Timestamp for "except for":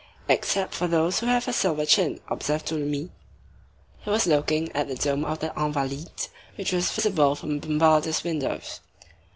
0.27-0.87